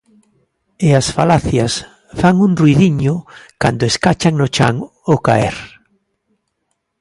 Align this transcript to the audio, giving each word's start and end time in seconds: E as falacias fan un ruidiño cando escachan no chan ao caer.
E 0.87 0.89
as 0.99 1.07
falacias 1.15 1.73
fan 2.19 2.35
un 2.47 2.51
ruidiño 2.61 3.15
cando 3.61 3.83
escachan 3.91 4.33
no 4.37 4.47
chan 4.55 4.75
ao 5.09 5.17
caer. 5.27 5.55